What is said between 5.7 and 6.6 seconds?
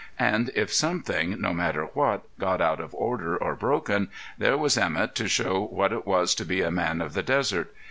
it was to